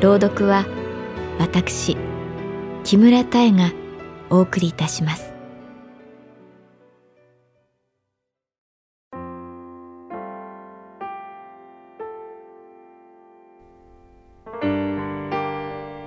[0.00, 0.64] 朗読は
[1.38, 1.94] 私
[2.84, 3.70] 木村多江が
[4.30, 5.34] お送りいたします。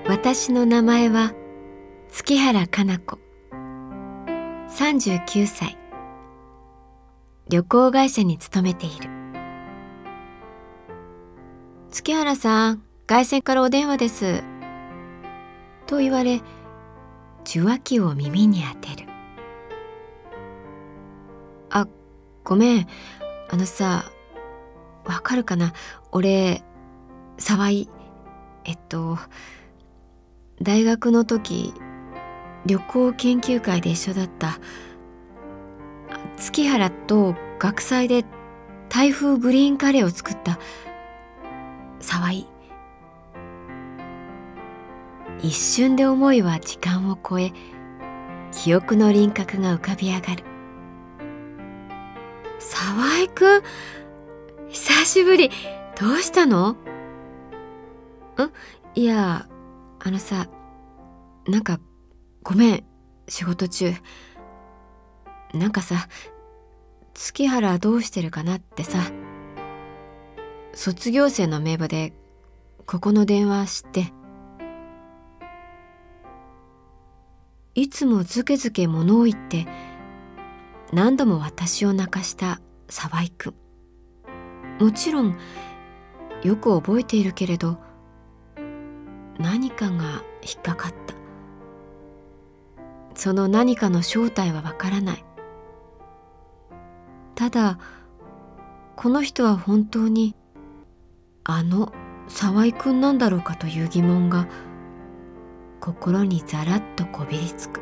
[0.08, 1.34] 私の名前は
[2.10, 3.20] 月原かな子。
[4.70, 5.78] 39歳。
[7.48, 9.10] 旅行会社に勤めている。
[11.92, 12.93] 月原さん。
[13.06, 14.44] 外線からお電話です。
[15.88, 16.42] と言われ
[17.42, 19.10] 受話器を耳に当てる。
[21.70, 21.88] あ
[22.44, 22.88] ごめん。
[23.50, 24.06] あのさ
[25.06, 25.74] わかるかな？
[26.12, 26.64] 俺
[27.38, 27.90] 沢井。
[28.64, 29.18] えっと
[30.62, 31.74] 大学の時
[32.66, 34.60] 旅行研究会で一緒だった。
[36.38, 38.24] 月原と学祭で
[38.88, 40.58] 台風グリーンカレーを作った。
[42.00, 42.48] 沢井。
[45.42, 47.52] 一瞬で思いは時間を超え
[48.52, 50.44] 記憶の輪郭が浮かび上がる。
[52.60, 53.62] 沢井くん
[54.70, 55.52] 久しぶり。
[56.00, 56.72] どうしたの？
[56.72, 56.78] ん？
[58.96, 59.48] いや
[60.00, 60.48] あのさ
[61.48, 61.80] なんか
[62.42, 62.84] ごめん
[63.28, 63.94] 仕事中。
[65.54, 66.08] なんかさ
[67.14, 69.00] 月原どうしてるかなってさ。
[70.74, 72.14] 卒業生の名簿で
[72.88, 74.14] ここの電話知って。
[77.76, 79.66] いつもずけずけ物を言って
[80.92, 83.54] 何度も私を泣かした沢井くん。
[84.80, 85.38] もちろん
[86.44, 87.80] よく覚えているけれど
[89.40, 91.16] 何かが引っかかった。
[93.16, 95.26] その何かの正体はわからない。
[97.34, 97.80] ただ
[98.96, 100.36] この人は本当に
[101.44, 101.92] あの
[102.28, 104.48] 沢井くんなんだろうかという疑問が
[105.84, 107.82] 心にざらっとこびりつく。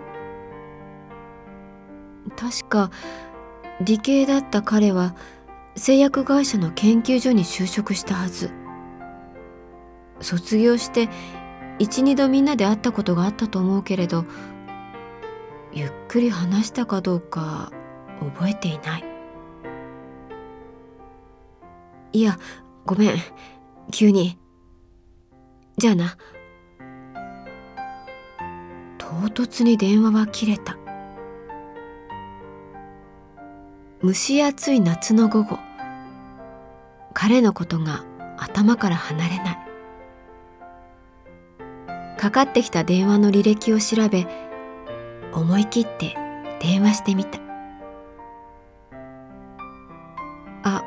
[2.35, 2.89] 確か
[3.79, 5.15] 理系だった彼は
[5.75, 8.49] 製薬会社の研究所に就職したはず。
[10.19, 11.09] 卒業して
[11.77, 14.25] 一二度みんなで会ったことがあったと思うけれど
[15.71, 17.71] ゆっくり話したかどうか
[18.19, 19.03] 覚えていない。
[22.13, 22.39] いや
[22.83, 23.11] ごめん。
[23.91, 24.39] 急に。
[25.77, 26.17] じゃあな。
[29.11, 30.77] 唐突に電話は切れた。
[34.01, 35.59] 蒸し暑い夏の午後
[37.13, 38.05] 彼のことが
[38.37, 39.57] 頭から離れない。
[42.17, 44.25] かかってきた電話の履歴を調べ
[45.33, 46.15] 思い切って
[46.61, 47.39] 電話してみた。
[50.63, 50.83] あ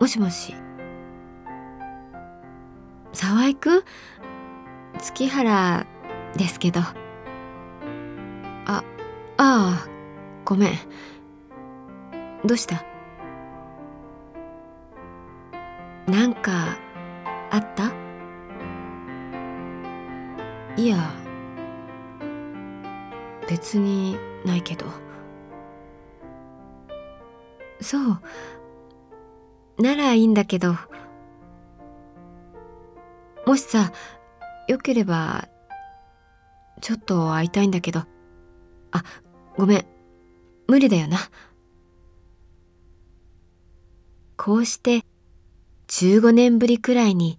[0.00, 0.54] もしもし。
[3.12, 3.82] 沢井くん？
[4.98, 5.86] 月原
[6.36, 6.80] ですけど。
[6.80, 6.94] あ
[8.66, 8.82] あ
[9.38, 9.86] あ
[10.44, 10.72] ごめん。
[12.44, 12.82] どうした？
[16.06, 16.78] なんか
[17.50, 17.92] あった？
[20.76, 21.12] いや
[23.48, 24.86] 別にないけど。
[27.80, 28.20] そう。
[29.82, 30.76] ならいいんだけど。
[33.46, 33.92] もしさ
[34.68, 35.48] よければ
[36.80, 38.00] ちょっと会いたいんだけど。
[38.92, 39.02] あ
[39.56, 39.86] ごめん。
[40.66, 41.18] 無理だよな。
[44.36, 45.04] こうして
[45.88, 47.38] 15年ぶりくらいに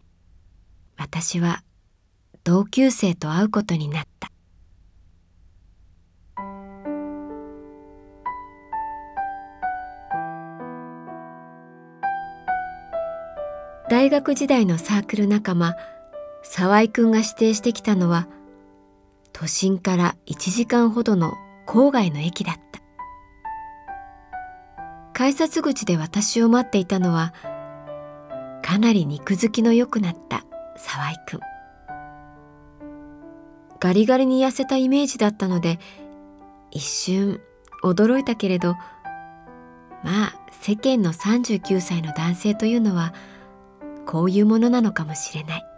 [0.98, 1.64] 私は
[2.44, 4.32] 同級生と会うことになった。
[13.90, 15.76] 大学時代のサークル仲間
[16.44, 18.28] 沢井くんが指定してきたのは
[19.34, 21.34] 都心から1時間ほどの
[21.68, 22.62] 郊外の駅だった。
[25.14, 27.34] 改札口で私を待っていたのは
[28.64, 30.44] かなり肉付きの良くなった
[30.78, 31.40] 沢井くん。
[33.80, 35.80] ガリガリに痩せたイメージだったので
[36.70, 37.42] 一瞬
[37.84, 38.76] 驚いたけれど
[40.04, 43.14] まあ世間の39歳の男性というのは
[44.06, 45.71] こういうものなのかもしれない。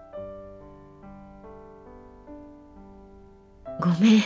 [3.80, 4.22] ごめん。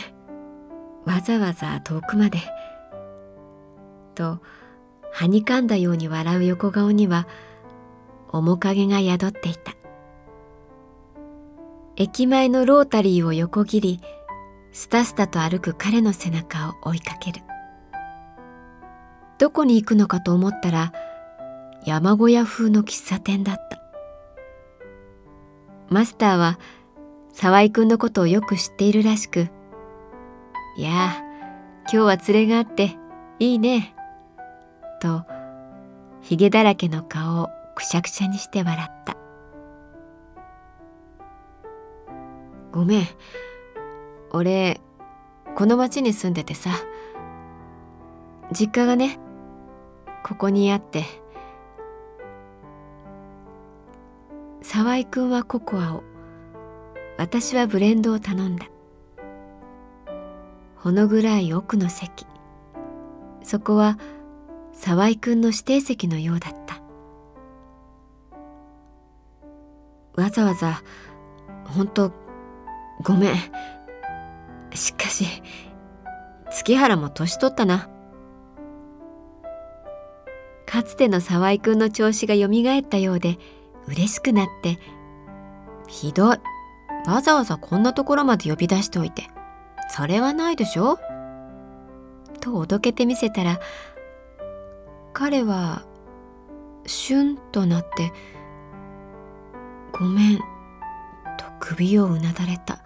[1.04, 2.38] わざわざ遠くまで。
[4.14, 4.40] と
[5.12, 7.26] はにかんだように笑う横顔には
[8.32, 9.72] 面影が宿っていた。
[11.96, 14.00] 駅前のロータリーを横切り
[14.72, 17.40] スタスタと歩く彼の背中を追いかける。
[19.38, 20.92] どこに行くのかと思ったら
[21.84, 23.78] 山小屋風の喫茶店だった。
[25.88, 26.58] マスターは
[27.40, 29.48] 沢井くんのことをよく知っているらしく
[30.76, 31.22] 「いやあ
[31.82, 32.98] 今日は連れがあって
[33.38, 33.94] いいね」
[35.00, 35.22] と
[36.20, 39.16] ひげだらけの顔をくしゃくしゃにして笑った
[42.74, 43.04] 「ごめん。
[44.32, 44.80] 俺
[45.54, 46.70] この町に住んでてさ。
[48.50, 49.20] 実家がね
[50.24, 51.04] ここにあって。
[54.60, 56.02] 沢井くんはココアを
[57.18, 58.66] 私はブレンドを頼んだ。
[60.76, 62.26] ほの暗い奥の席。
[63.42, 63.98] そこは
[64.72, 66.80] 沢井くんの指定席のようだった。
[70.14, 70.80] わざわざ
[71.64, 72.12] 本当
[73.02, 73.34] ごめん。
[74.72, 75.26] しかし
[76.52, 77.90] 月原も年取ったな。
[80.66, 83.38] かつての沢井くんの調子がよみがえったようで
[83.88, 84.78] 嬉しくなって
[85.88, 86.57] 「ひどい。
[87.06, 89.28] わざわざこんなところまで呼び出しておいて。
[89.90, 90.98] それはないでしょ?」
[92.40, 93.58] とおどけてみせたら
[95.12, 95.82] 彼は
[96.86, 98.12] シュンとなって
[99.98, 100.38] 「ごめん」
[101.36, 102.78] と首をうなだれた。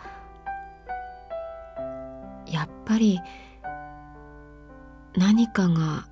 [2.46, 3.20] やっぱり
[5.16, 6.06] 何かが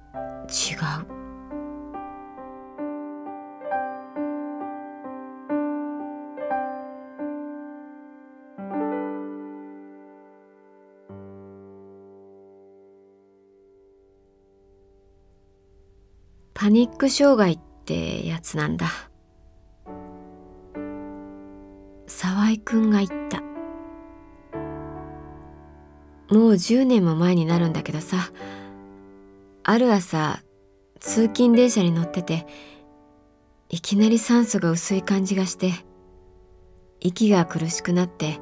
[0.49, 0.75] 違
[1.17, 1.20] う。
[16.61, 18.87] パニック障害ってやつなんだ。
[22.07, 23.41] 沢井くんが言った。
[26.29, 28.19] もう10年も前になるんだけどさ。
[29.63, 30.43] ある朝
[30.99, 32.47] 通勤電車に乗ってて
[33.71, 35.73] いきなり酸素が薄い感じがして
[37.01, 38.39] 息が苦しくなって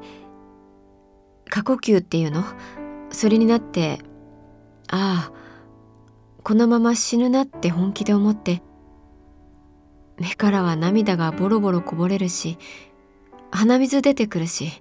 [1.49, 2.43] 過呼吸っていうの？
[3.11, 3.99] それになって
[4.89, 5.38] ああ
[6.49, 8.63] このまま死ぬなって本気で思って
[10.17, 12.57] 目からは涙がボロボロこぼれるし
[13.51, 14.71] 鼻水出てくるし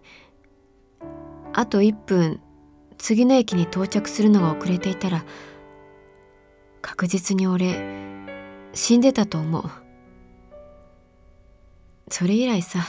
[1.52, 2.40] あと1分
[2.96, 5.26] 次の駅に到着するのが遅れていたら
[6.80, 7.74] 確実に俺
[8.72, 9.64] 死んでたと思う
[12.08, 12.80] それ以来さ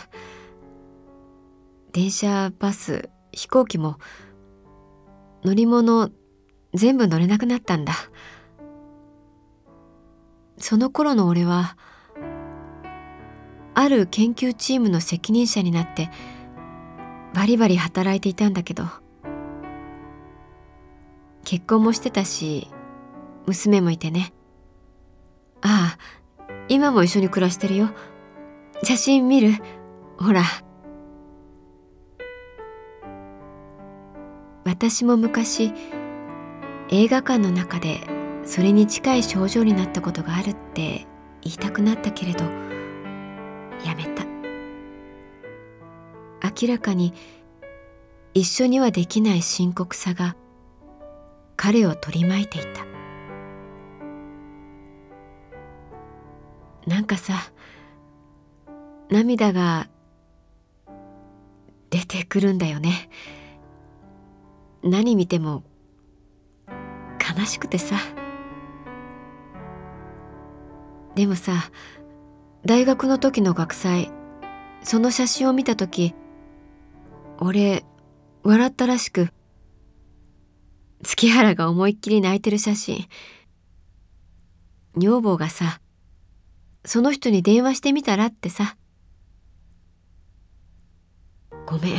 [1.91, 3.97] 電車バス飛行機も
[5.43, 6.11] 乗り物
[6.73, 7.93] 全部乗れなくなったんだ。
[10.59, 11.77] その頃の俺は
[13.73, 16.09] ある研究チームの責任者になって
[17.33, 18.83] バリバリ働いていたんだけど
[21.45, 22.67] 結婚もしてたし
[23.47, 24.33] 娘もいてね。
[25.61, 27.89] ああ今も一緒に暮らしてるよ。
[28.83, 29.53] 写真見る？
[30.17, 30.43] ほら。
[34.65, 35.73] 私も昔
[36.89, 38.18] 映画館の中で
[38.49, 41.05] それに近い症状になったことがあるって
[41.43, 42.43] 言いたくなったけれど
[43.85, 44.25] やめた。
[46.63, 47.13] 明らかに
[48.33, 50.35] 一緒にはできない深刻さが
[51.57, 52.87] 彼を取り巻いていた。
[56.87, 57.51] なんかさ
[59.11, 59.87] 涙が
[61.91, 63.11] 出てくるんだよね。
[64.81, 65.63] 何見ても
[67.37, 67.95] 悲しくてさ。
[71.15, 71.71] でもさ
[72.65, 74.11] 大学の時の学祭
[74.83, 76.13] その写真を見た時
[77.39, 77.83] 俺
[78.43, 79.29] 笑ったらしく
[81.03, 83.07] 月原が思いっきり泣いてる写真。
[84.97, 85.79] 女房がさ
[86.83, 88.75] その人に電話してみたらってさ。
[91.65, 91.93] ごめん。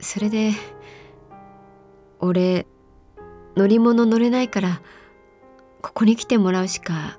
[0.00, 0.52] それで
[2.20, 2.66] 俺
[3.56, 4.80] 乗り物乗れないから
[5.80, 7.18] ここに来てもらうしか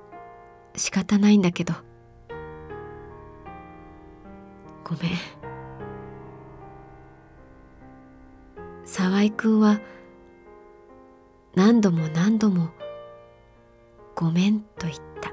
[0.76, 1.74] 仕方ないんだけど。
[4.84, 5.12] ごめん。
[8.86, 9.80] 沢井君は
[11.56, 12.70] 何度も何度も
[14.16, 15.32] ごめんと言った。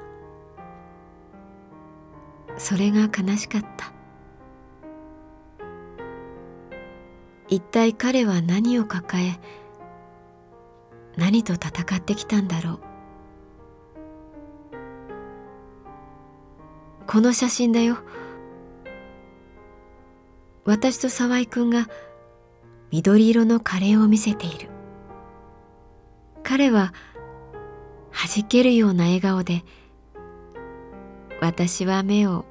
[2.59, 3.93] それが悲しかった。
[7.49, 9.39] 一体彼は何を抱え
[11.17, 12.96] 何と戦ってきたんだろう。
[17.07, 17.99] この写真だよ。
[20.65, 21.89] 私と沢井くんが
[22.91, 24.69] 緑色のカレーを見せている。
[26.43, 26.93] 彼は
[28.13, 29.65] 弾けるような笑顔で
[31.41, 32.45] 私は目を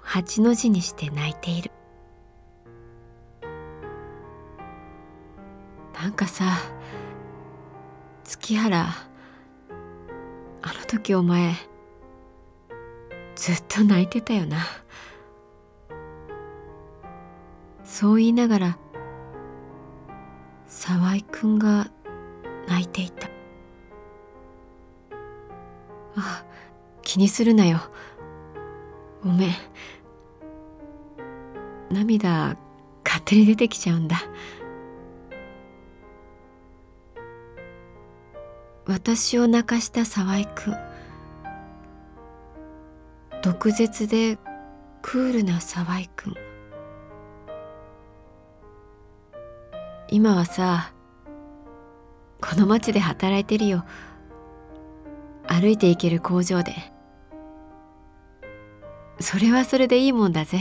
[0.00, 1.70] 八の字にして泣いている。
[5.94, 6.58] なんかさ
[8.24, 8.88] 月原
[10.62, 11.54] あの時お前
[13.34, 14.58] ずっと泣いてたよな。
[17.84, 18.78] そう言いながら
[20.66, 21.90] 沢井くんが
[22.66, 23.28] 泣いていた。
[26.16, 26.44] あ
[27.02, 27.80] 気にするなよ。
[29.22, 29.50] ごめん。
[31.90, 32.56] 涙
[33.04, 34.16] 勝手に出てきちゃうんだ。
[38.86, 40.91] 私を泣かした沢井くん。
[43.42, 44.38] 毒舌で
[45.02, 46.34] クールな沢井くん
[50.08, 50.92] 今はさ
[52.40, 53.84] この町で働いてるよ。
[55.46, 56.74] 歩いて行ける工場で。
[59.20, 60.60] それはそれでいいもんだぜ。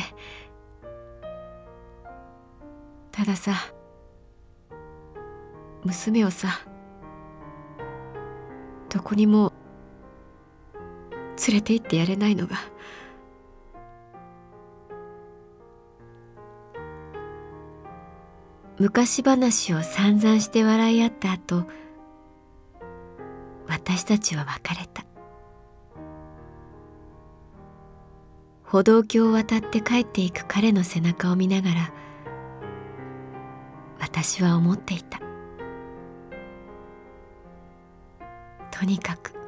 [3.12, 3.56] たださ
[5.84, 6.62] 娘をさ
[8.90, 9.54] どこにも
[11.48, 12.58] 連れて行ってやれないのが。
[18.78, 21.66] 昔話を散々して笑い合った後
[23.68, 25.06] 私たちは別れた。
[28.64, 31.94] 歩道橋を渡って帰っていく彼の背中を見ながら
[34.00, 35.20] 私は思っていた。
[38.72, 39.41] とにかく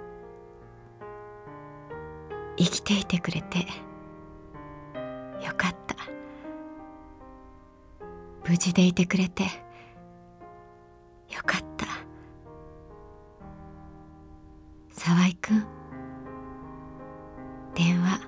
[2.58, 3.60] 生きていてくれて
[5.44, 5.96] よかった。
[8.48, 9.50] 無事でいてくれてよ
[11.46, 11.88] かった。
[14.90, 15.66] 沢井君
[17.76, 18.22] 電話。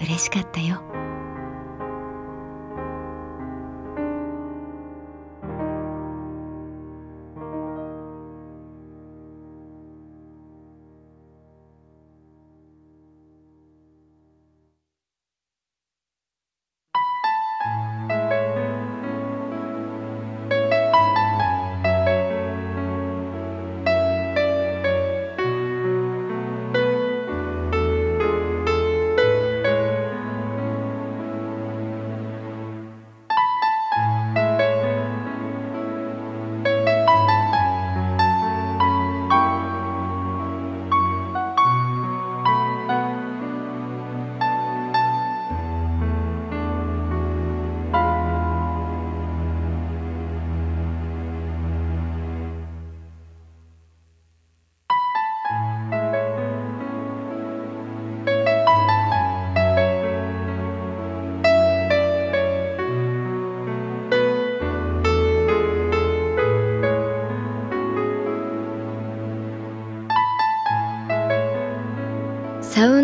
[0.00, 1.03] 嬉しかったよ。